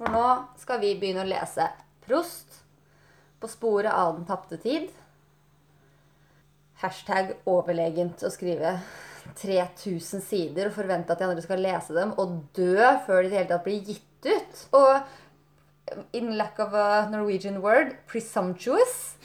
[0.00, 1.66] For nå skal vi begynne å lese
[2.06, 2.62] Prost
[3.40, 4.86] på sporet av den tapte tid.
[6.80, 8.78] Hashtag overlegent å skrive
[9.36, 13.32] 3000 sider og forvente at de andre skal lese dem og dø før de i
[13.34, 14.62] det hele tatt blir gitt ut.
[14.80, 19.18] Og in lack of a Norwegian word presumptuous.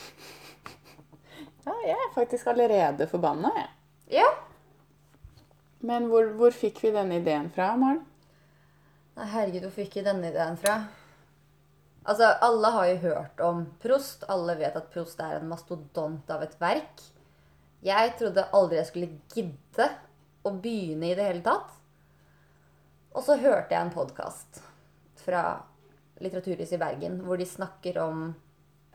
[1.64, 3.72] Ja, jeg er faktisk allerede forbanna, jeg.
[4.20, 4.28] Ja.
[5.88, 8.04] Men hvor, hvor fikk vi denne ideen fra, Maren?
[9.16, 10.74] Nei, herregud, hvor fikk jeg denne ideen fra?
[12.04, 14.26] Altså, Alle har jo hørt om Prost.
[14.28, 17.04] Alle vet at Prost er en mastodont av et verk.
[17.86, 19.88] Jeg trodde aldri jeg skulle gidde
[20.44, 21.72] å begynne i det hele tatt.
[23.16, 24.60] Og så hørte jeg en podkast
[25.24, 25.46] fra
[26.20, 28.28] Litteraturhuset i Bergen hvor de snakker om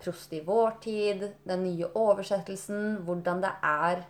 [0.04, 4.04] Prost i vår tid, den nye oversettelsen, hvordan det er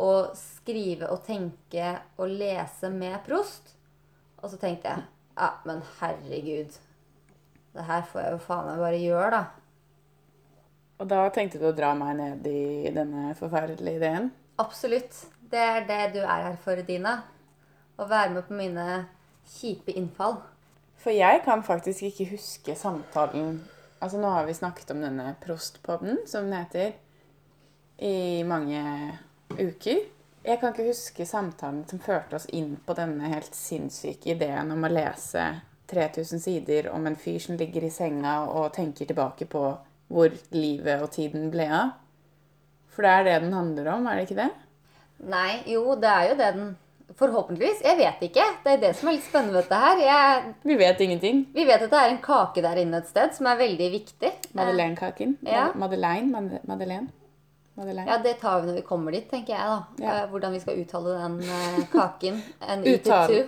[0.00, 3.79] å skrive og tenke og lese med Prost.
[4.40, 5.04] Og så tenkte jeg
[5.36, 6.76] ja, men herregud.
[7.70, 9.42] Det her får jeg jo faen meg bare gjøre, da.
[11.00, 14.30] Og da tenkte du å dra meg ned i denne forferdelige ideen?
[14.60, 15.22] Absolutt.
[15.50, 17.22] Det er det du er her for, Dina.
[17.96, 18.86] Å være med på mine
[19.48, 20.36] kjipe innfall.
[21.00, 23.60] For jeg kan faktisk ikke huske samtalen
[24.00, 26.94] Altså, nå har vi snakket om denne Prostpodden, som den heter,
[28.00, 28.80] i mange
[29.58, 29.98] uker.
[30.44, 34.86] Jeg kan ikke huske samtalen som førte oss inn på denne helt sinnssyke ideen om
[34.86, 35.42] å lese
[35.90, 39.64] 3000 sider om en fyr som ligger i senga og tenker tilbake på
[40.10, 41.92] hvor livet og tiden ble av.
[42.90, 44.48] For det er det den handler om, er det ikke det?
[45.30, 46.70] Nei, jo, det er jo det den
[47.18, 47.80] Forhåpentligvis.
[47.82, 48.44] Jeg vet ikke.
[48.64, 49.98] Det er det som er litt spennende med dette her.
[50.04, 51.40] Jeg, Vi vet ingenting.
[51.52, 54.30] vi vet at det er en kake der inne et sted som er veldig viktig.
[54.54, 55.32] Madeleine-kaken.
[55.42, 55.64] Ja.
[55.74, 56.60] Madeleine?
[56.70, 57.10] Madeleine?
[57.80, 58.10] Madeleine.
[58.12, 60.04] Ja, det tar vi når vi kommer dit, tenker jeg, da.
[60.04, 60.18] Ja.
[60.20, 62.42] Eh, Hvordan vi skal uttale den eh, kaken.
[62.68, 63.40] En Uttale,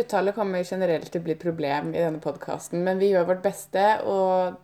[0.00, 3.42] uttale kommer generelt til å bli et problem i denne podkasten, men vi gjør vårt
[3.44, 4.56] beste, og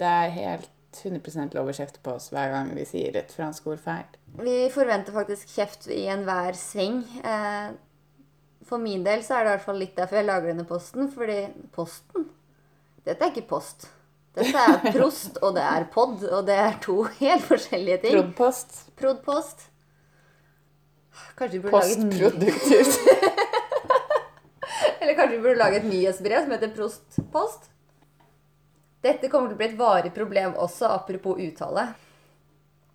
[0.00, 3.66] det er helt 100 lov å kjefte på oss hver gang vi sier et fransk
[3.70, 4.06] ord feil.
[4.40, 7.02] Vi forventer faktisk kjeft i enhver sving.
[7.22, 7.68] Eh,
[8.68, 11.06] For min del så er det i hvert fall litt derfor jeg lager denne posten.
[11.12, 11.38] Fordi
[11.72, 12.26] Posten?
[13.06, 13.86] Dette er ikke post.
[14.38, 18.16] Dette er prost, og det er pod, og det er to helt forskjellige ting.
[18.18, 18.78] Prodpost.
[18.98, 19.66] Prodpost.
[21.38, 22.18] Kanskje vi burde ny-
[25.00, 27.68] Eller kanskje vi burde lage et nyhetsbrev som heter Prost-post?
[29.02, 31.84] Dette kommer til å bli et varig problem også, apropos uttale.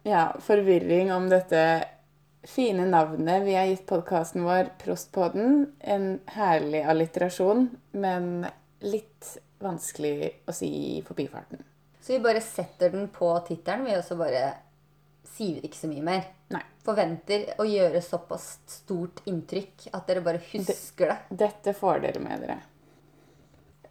[0.03, 1.61] Ja, forvirring om dette
[2.43, 5.69] fine navnet vi har gitt podkasten vår, Prostpodden.
[5.79, 8.45] En herlig alliterasjon, men
[8.83, 11.63] litt vanskelig å si i forbifarten.
[12.03, 14.43] Så vi bare setter den på tittelen, vi, og så bare
[15.33, 16.25] sier ikke så mye mer.
[16.53, 16.61] Nei.
[16.83, 21.17] Forventer å gjøre såpass stort inntrykk at dere bare husker det.
[21.45, 22.59] Dette får dere med dere.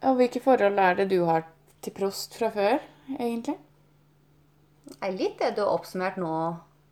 [0.05, 1.47] Og hvilke forhold er det du har
[1.83, 2.77] til prost fra før,
[3.17, 3.57] egentlig?
[4.83, 6.33] Det er litt det du har oppsummert nå,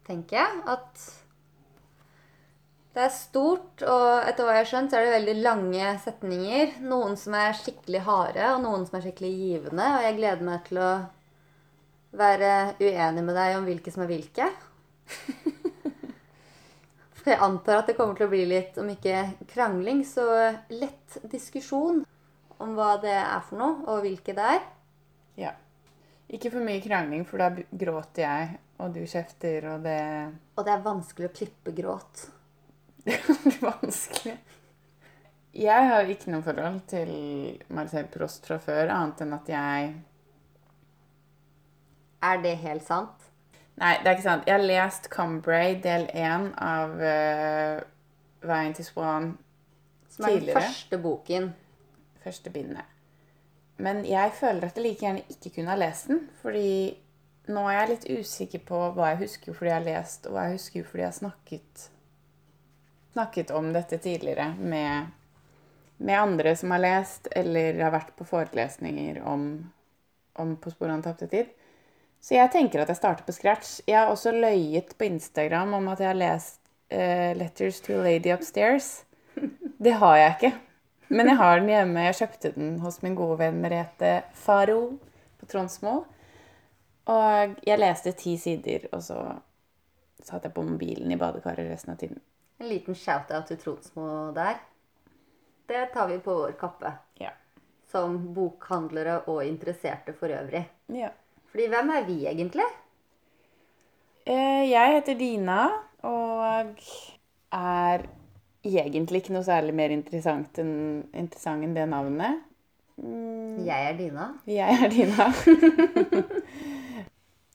[0.07, 0.61] tenker jeg.
[0.73, 1.05] At
[2.91, 6.73] det er stort, og etter hva jeg har skjønt, så er det veldig lange setninger.
[6.83, 9.85] Noen som er skikkelig harde, og noen som er skikkelig givende.
[9.95, 10.91] Og jeg gleder meg til å
[12.19, 12.49] være
[12.81, 14.49] uenig med deg om hvilke som er hvilke.
[17.21, 19.23] For jeg antar at det kommer til å bli litt, om ikke
[19.53, 20.25] krangling, så
[20.73, 22.03] lett diskusjon
[22.61, 24.61] om hva det er for noe, og hvilke det er.
[25.37, 25.53] Ja.
[26.33, 30.01] Ikke for mye krangling, for da gråter jeg, og du kjefter, og det
[30.57, 32.25] Og det er vanskelig å klippe gråt.
[33.05, 34.37] Det er vanskelig.
[35.51, 37.09] Jeg har ikke noe forhold til
[37.75, 39.89] Marcel Prost fra før, annet enn at jeg
[42.21, 43.27] Er det helt sant?
[43.81, 44.47] Nei, det er ikke sant.
[44.47, 47.81] Jeg har lest Combray del én av uh,
[48.45, 49.33] Veien til Swan
[50.11, 51.51] Som er den første boken.
[52.23, 52.85] Første bindet.
[53.81, 56.99] Men jeg føler at jeg like gjerne ikke kunne ha lest den, fordi
[57.49, 60.43] nå er jeg litt usikker på hva jeg husker fordi jeg har lest, og hva
[60.45, 61.85] jeg husker fordi jeg har snakket,
[63.11, 65.11] snakket om dette tidligere med,
[65.97, 69.71] med andre som har lest, eller har vært på forelesninger om,
[70.39, 71.51] om På sporet av tapte tid.
[72.21, 73.79] Så jeg tenker at jeg starter på scratch.
[73.87, 76.59] Jeg har også løyet på Instagram om at jeg har lest
[76.93, 79.03] uh, 'Letters to a Lady Upstairs'.
[79.81, 80.57] Det har jeg ikke.
[81.09, 81.99] Men jeg har den hjemme.
[82.05, 84.99] Jeg kjøpte den hos min gode venn Merete Faro
[85.39, 86.03] på Tronsmo.
[87.09, 89.17] Og jeg leste ti sider, og så
[90.23, 92.21] satt jeg på mobilen i badekaret resten av tiden.
[92.61, 94.03] En liten shout-out til Tronsmo
[94.35, 94.59] der.
[95.67, 96.91] Det tar vi på vår kappe.
[97.21, 97.31] Ja.
[97.89, 100.67] Som bokhandlere og interesserte for øvrig.
[100.93, 101.09] ja.
[101.51, 102.63] Fordi hvem er vi egentlig?
[104.25, 105.65] Eh, Jeg heter Dina
[106.07, 106.77] og
[107.51, 108.05] er
[108.63, 112.39] egentlig ikke noe særlig mer interessant enn interessant enn det navnet.
[112.95, 114.29] Mm, Jeg er Dina.
[114.47, 115.27] Jeg er Dina.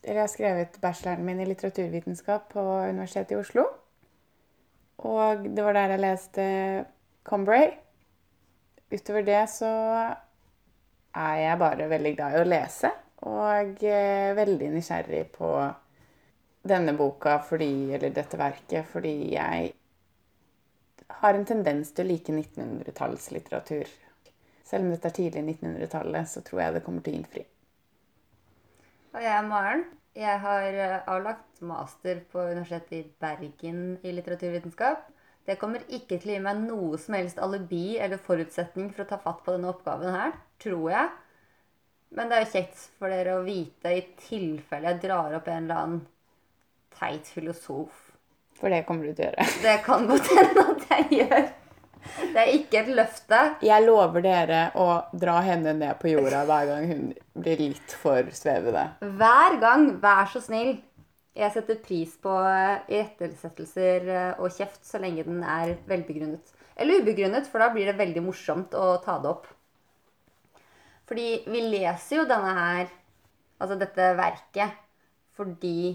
[0.07, 3.65] Jeg har skrevet bacheloren min i litteraturvitenskap på Universitetet i Oslo.
[5.07, 6.45] Og det var der jeg leste
[7.27, 7.71] Combray.
[8.91, 9.71] Utover det så
[11.17, 12.93] er jeg bare veldig glad i å lese.
[13.27, 15.51] Og eh, veldig nysgjerrig på
[16.67, 19.73] denne boka fordi, eller dette verket fordi jeg
[21.23, 23.93] har en tendens til å like 1900-tallslitteratur.
[24.67, 27.45] Selv om dette er tidlig 1900-tallet, så tror jeg det kommer til å innfri.
[29.15, 29.87] Og jeg er Maren.
[30.17, 35.11] Jeg har eh, avlagt master på Universitetet i Bergen i litteraturvitenskap.
[35.47, 39.11] Det kommer ikke til å gi meg noe som helst alibi eller forutsetning for å
[39.11, 40.33] ta fatt på denne oppgaven her,
[40.63, 41.13] tror jeg.
[42.17, 45.67] Men det er jo kjekt for dere å vite i tilfelle jeg drar opp en
[45.67, 46.03] eller annen
[46.97, 48.01] teit filosof.
[48.57, 49.49] For det kommer du til å gjøre.
[49.67, 51.49] Det kan godt hende at jeg gjør.
[52.33, 53.41] Det er ikke et løfte.
[53.65, 57.07] Jeg lover dere å dra henne ned på jorda hver gang hun
[57.37, 58.89] blir litt for svevende.
[59.01, 60.77] Hver gang, vær så snill.
[61.37, 66.55] Jeg setter pris på eh, irettesettelser eh, og kjeft så lenge den er velbegrunnet.
[66.81, 69.51] Eller ubegrunnet, for da blir det veldig morsomt å ta det opp.
[71.07, 72.89] Fordi vi leser jo denne her,
[73.61, 74.81] altså dette verket,
[75.37, 75.93] fordi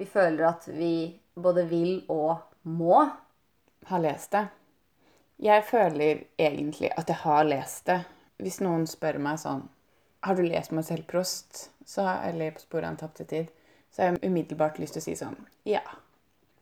[0.00, 0.94] vi føler at vi
[1.36, 3.04] både vil og må.
[3.88, 4.46] Har lest det.
[5.42, 8.00] Jeg føler egentlig at jeg har lest det.
[8.42, 9.68] Hvis noen spør meg sånn
[10.26, 11.68] Har du lest Marcel Prost?
[11.86, 13.50] Så, eller På sporet av en tapte tid?
[13.90, 15.38] Så har jeg umiddelbart lyst til å si sånn
[15.68, 15.82] Ja.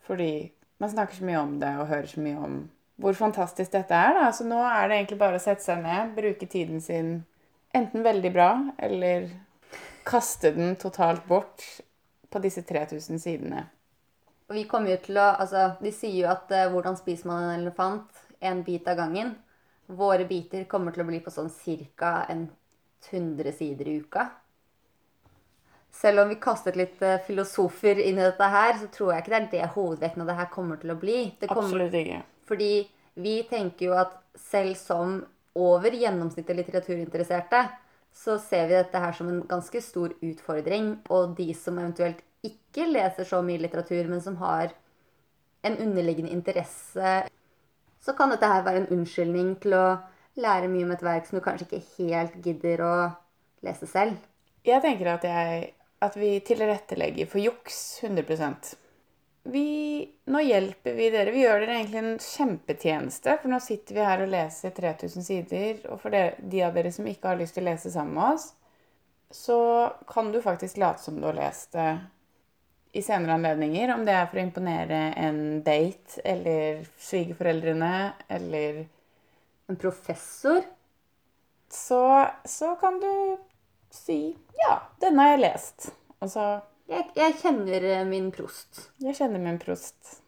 [0.06, 0.52] Fordi
[0.82, 2.56] man snakker så mye om det og hører så mye om
[3.02, 4.14] hvor fantastisk dette er.
[4.14, 4.30] da.
[4.34, 7.12] Så nå er det egentlig bare å sette seg ned, bruke tiden sin
[7.74, 8.48] enten veldig bra
[8.78, 9.30] eller
[10.06, 11.64] kaste den totalt bort
[12.30, 13.64] på disse 3000 sidene.
[14.50, 17.46] Og vi kommer jo til å Altså, de sier jo at eh, hvordan spiser man
[17.46, 18.21] en elefant?
[18.42, 19.34] En bit av gangen.
[19.86, 21.50] Våre biter kommer til å bli på sånn
[21.96, 22.26] ca.
[22.28, 22.48] en
[23.10, 24.28] 100 sider i uka.
[25.92, 29.32] Selv om vi kastet litt eh, filosofer inn i dette her, så tror jeg ikke
[29.32, 31.18] det er det hovedvekten av det her kommer til å bli.
[31.38, 32.22] Det kommer, Absolutt ikke.
[32.48, 32.72] Fordi
[33.22, 35.18] vi tenker jo at selv som
[35.58, 37.66] over gjennomsnittet litteraturinteresserte,
[38.12, 40.94] så ser vi dette her som en ganske stor utfordring.
[41.12, 44.72] Og de som eventuelt ikke leser så mye litteratur, men som har
[45.62, 47.12] en underliggende interesse,
[48.02, 49.86] så kan dette her være en unnskyldning til å
[50.42, 52.94] lære mye om et verk som du kanskje ikke helt gidder å
[53.62, 54.16] lese selv.
[54.66, 55.72] Jeg tenker at, jeg,
[56.02, 58.76] at vi tilrettelegger for juks 100
[59.42, 59.66] vi,
[60.30, 61.34] Nå hjelper vi dere.
[61.34, 63.36] Vi gjør dere egentlig en kjempetjeneste.
[63.42, 65.80] For nå sitter vi her og leser 3000 sider.
[65.90, 68.52] Og for de av dere som ikke har lyst til å lese sammen med oss,
[69.32, 69.58] så
[70.06, 71.88] kan du faktisk late som du har lest det
[72.92, 73.94] i senere anledninger.
[73.94, 77.94] Om det er for å imponere en date eller svigerforeldrene
[78.28, 78.84] eller
[79.70, 80.58] En professor
[81.70, 83.38] så, så kan du
[83.94, 85.86] si Ja, denne har jeg lest.
[86.20, 86.44] Og så
[86.90, 88.90] Jeg, jeg kjenner eh, min prost.
[89.00, 90.18] Jeg kjenner min prost.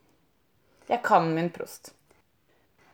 [0.88, 1.90] Jeg kan min prost.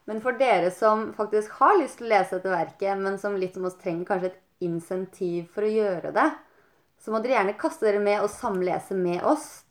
[0.09, 3.55] Men for dere som faktisk har lyst til å lese dette verket, men som litt
[3.55, 6.27] som oss trenger kanskje et insentiv for å gjøre det,
[7.01, 9.63] så må dere gjerne kaste dere med og samlese med oss.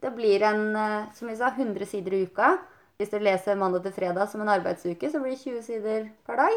[0.00, 2.56] Det blir en, eh, som vi sa, 100 sider i uka.
[2.98, 6.36] Hvis dere leser mandag til fredag som en arbeidsuke, så blir det 20 sider per
[6.36, 6.56] dag.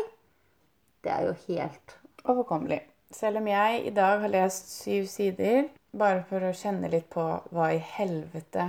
[1.03, 2.83] Det er jo helt Overkommelig.
[3.11, 5.63] Selv om jeg i dag har lest syv sider,
[5.97, 8.67] bare for å kjenne litt på hva i helvete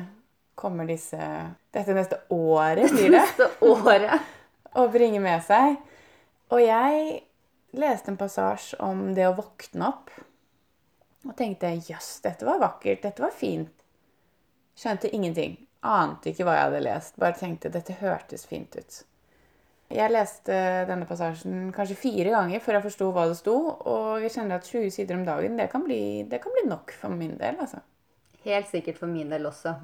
[0.56, 1.18] kommer disse
[1.72, 3.20] Dette neste året, blir det?
[3.20, 4.24] neste året.
[4.80, 5.76] å bringe med seg.
[6.52, 7.22] Og jeg
[7.76, 10.12] leste en passasje om det å våkne opp.
[11.28, 13.70] Og tenkte jøss, dette var vakkert, dette var fint.
[14.78, 15.56] Skjønte ingenting.
[15.82, 17.16] Ante ikke hva jeg hadde lest.
[17.20, 19.02] Bare tenkte dette hørtes fint ut.
[19.92, 20.56] Jeg leste
[20.88, 23.56] denne passasjen kanskje fire ganger før jeg forsto hva det sto.
[23.92, 26.94] Og jeg kjenner at 20 sider om dagen, det kan bli, det kan bli nok
[26.96, 27.58] for min del.
[27.60, 27.82] altså.
[28.46, 29.74] Helt sikkert for min del også.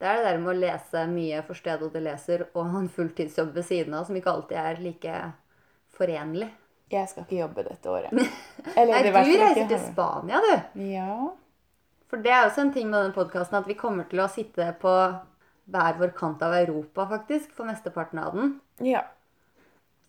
[0.00, 2.90] Det er det der med å lese mye, for stedet du leser, og ha en
[2.92, 5.18] fulltidsjobb ved siden av, som ikke alltid er like
[5.94, 6.50] forenlig.
[6.92, 8.12] Jeg skal ikke jobbe dette året.
[8.78, 10.82] Eller Nei, det du reiser til Spania, du.
[10.92, 11.16] Ja.
[12.10, 14.68] For det er også en ting med denne podkasten at vi kommer til å sitte
[14.82, 14.92] på
[15.72, 18.56] hver vår kant av Europa, faktisk, for mesteparten av den.
[18.84, 19.06] ja.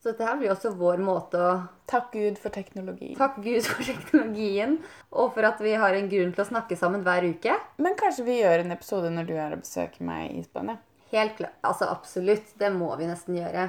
[0.05, 1.53] Så dette her blir også vår måte å
[1.89, 3.15] Takk Gud for teknologi.
[3.17, 4.75] Takk Gud for teknologien,
[5.10, 7.55] og for at vi har en grunn til å snakke sammen hver uke.
[7.82, 10.77] Men kanskje vi gjør en episode når du er og besøker meg i Spania?
[11.10, 11.58] Helt klart.
[11.65, 12.53] Altså absolutt.
[12.62, 13.65] Det må vi nesten gjøre.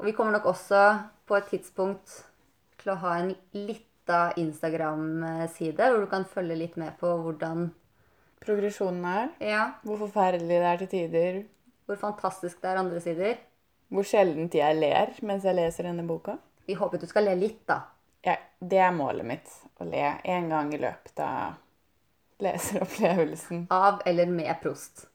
[0.00, 0.82] Og vi kommer nok også
[1.28, 2.14] på et tidspunkt
[2.80, 7.68] til å ha en lita Instagram-side hvor du kan følge litt med på hvordan
[8.38, 9.30] Progresjonen er.
[9.42, 11.38] Ja, Hvor forferdelig det er til tider.
[11.86, 13.34] hvor fantastisk det er andre sider.
[13.90, 16.36] Hvor sjeldent jeg ler mens jeg leser denne boka.
[16.66, 17.80] Vi håper du skal le litt, da.
[18.24, 19.50] Ja, Det er målet mitt.
[19.80, 21.56] Å le én gang i løpet av
[22.44, 23.66] leseropplevelsen.
[23.70, 25.06] Av eller med prost.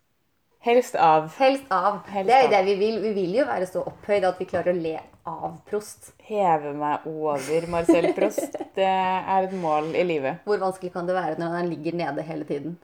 [0.64, 1.32] Helst av.
[1.38, 2.02] Helst av.
[2.08, 3.02] Helst det er jo det vi vil.
[3.04, 4.98] Vi vil jo være så opphøyde at vi klarer å le
[5.30, 6.12] av prost.
[6.28, 8.58] Heve meg over Marcel Prost.
[8.76, 10.42] Det er et mål i livet.
[10.48, 12.78] Hvor vanskelig kan det være når han ligger nede hele tiden?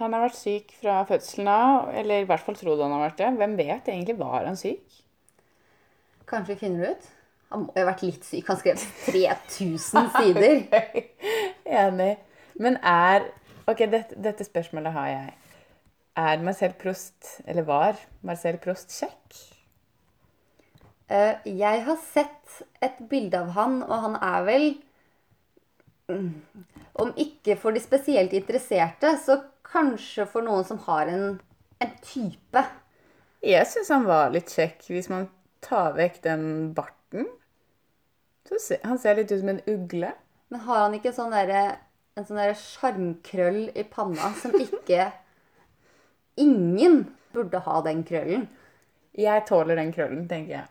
[0.00, 3.18] Han har vært syk fra fødselen av, eller i hvert fall trodde han har vært
[3.20, 3.32] det.
[3.40, 5.00] Hvem vet egentlig var han syk?
[6.30, 7.10] Kanskje vi finner det ut?
[7.50, 8.46] Han må jo ha vært litt syk.
[8.48, 10.62] Han skrev 3000 sider.
[11.82, 12.14] Enig.
[12.60, 13.26] Men er
[13.68, 15.34] Ok, dette, dette spørsmålet har jeg.
[16.18, 19.36] Er Marcel Prost, eller var Marcel Prost kjekk?
[21.10, 24.66] Eh, jeg har sett et bilde av han, og han er vel
[26.06, 26.28] mm,
[27.02, 31.36] Om ikke for de spesielt interesserte, så kanskje for noen som har en,
[31.82, 32.62] en type.
[33.42, 35.28] Jeg syns han var litt kjekk hvis man
[35.64, 36.44] tar vekk den
[36.76, 37.28] barten.
[38.48, 40.12] Så se, han ser litt ut som en ugle.
[40.50, 41.62] Men har han ikke sånn derre
[42.18, 45.10] en sånn sjarmkrøll i panna som ikke
[46.40, 47.02] Ingen
[47.34, 48.46] burde ha den krøllen.
[49.18, 50.68] Jeg tåler den krøllen, tenker jeg.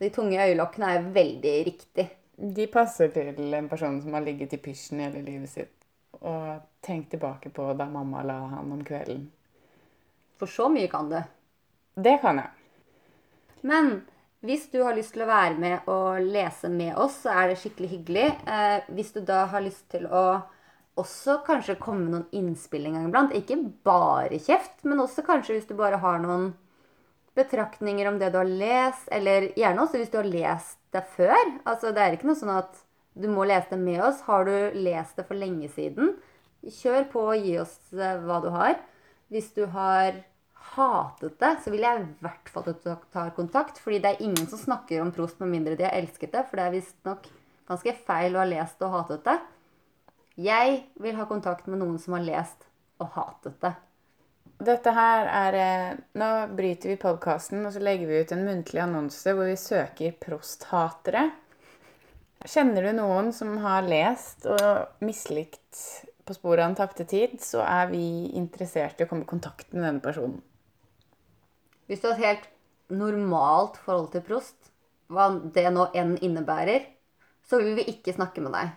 [0.00, 2.06] De tunge øyelokkene er veldig riktig.
[2.40, 5.76] De passer til en person som har ligget i pysjen hele livet sitt
[6.20, 9.28] og tenkt tilbake på da mamma la han om kvelden.
[10.40, 11.20] For så mye kan du.
[11.96, 12.50] Det kan jeg.
[13.64, 13.92] Men
[14.44, 17.60] hvis du har lyst til å være med og lese med oss, så er det
[17.60, 18.26] skikkelig hyggelig.
[18.48, 20.24] Eh, hvis du da har lyst til å
[21.00, 23.36] også kanskje komme med noen innspill en gang iblant.
[23.36, 26.50] Ikke bare kjeft, men også kanskje hvis du bare har noen
[27.38, 31.38] betraktninger om det du har lest, eller gjerne også hvis du har lest det før.
[31.64, 32.80] Altså, det er ikke noe sånn at
[33.20, 34.24] du må lese det med oss.
[34.26, 36.16] Har du lest det for lenge siden,
[36.60, 38.76] kjør på og gi oss eh, hva du har.
[39.30, 40.18] Hvis du har
[40.74, 43.78] hatet det, så vil jeg i hvert fall at du tar kontakt.
[43.82, 46.44] Fordi det er ingen som snakker om prost med mindre de har elsket det.
[46.48, 47.30] For det er visstnok
[47.70, 49.38] ganske feil å ha lest og hatet det.
[50.40, 52.66] Jeg vil ha kontakt med noen som har lest
[53.00, 53.74] og hatet det.
[54.60, 58.82] Dette her er eh, Nå bryter vi podkasten, og så legger vi ut en muntlig
[58.84, 61.30] annonse hvor vi søker prosthatere.
[62.44, 65.80] Kjenner du noen som har lest og mislikt
[66.24, 68.04] På sporet av den tapte tid, så er vi
[68.36, 70.38] interessert i å komme i kontakt med denne personen.
[71.88, 72.46] Hvis du har et helt
[72.92, 74.70] normalt forhold til prost,
[75.10, 76.84] hva det nå enn innebærer,
[77.48, 78.76] så vil vi ikke snakke med deg.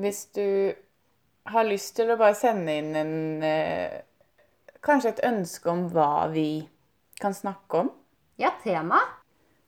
[0.00, 0.46] Hvis du
[1.48, 3.14] har lyst til å bare sende inn en
[3.46, 4.00] eh,
[4.84, 6.68] Kanskje et ønske om hva vi
[7.20, 7.90] kan snakke om,
[8.40, 8.98] Ja, tema.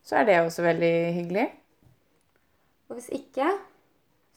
[0.02, 1.50] så er det også veldig hyggelig.
[2.88, 3.46] Og hvis ikke,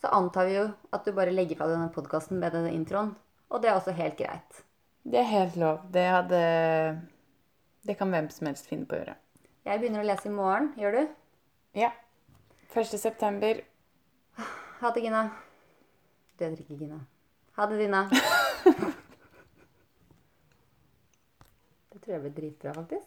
[0.02, 3.16] så antar vi jo at du bare legger fra denne podkasten med denne introen.
[3.50, 4.64] Og det er også helt greit.
[5.06, 5.80] Det er helt lov.
[5.94, 7.02] Det hadde
[7.86, 9.16] Det kan hvem som helst finne på å gjøre.
[9.66, 10.72] Jeg begynner å lese i morgen.
[10.78, 11.08] Gjør du?
[11.78, 11.92] Ja.
[12.74, 12.86] 1.
[13.00, 13.62] september.
[14.82, 15.30] Ha det, Gina.
[16.38, 17.00] Du heter ikke Gina.
[17.56, 18.10] Ha det, Dina.
[22.06, 23.04] blir dritbra, faktisk.